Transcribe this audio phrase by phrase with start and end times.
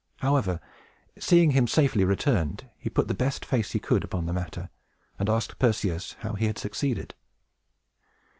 [0.17, 0.59] However,
[1.19, 4.71] seeing him safely returned, he put the best face he could upon the matter
[5.19, 7.13] and asked Perseus how he had succeeded.